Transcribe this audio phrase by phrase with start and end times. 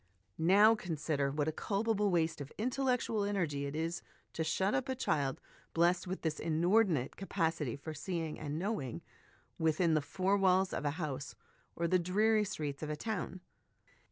[0.39, 4.01] Now, consider what a culpable waste of intellectual energy it is
[4.33, 5.39] to shut up a child,
[5.75, 9.03] blessed with this inordinate capacity for seeing and knowing,
[9.59, 11.35] within the four walls of a house,
[11.75, 13.41] or the dreary streets of a town.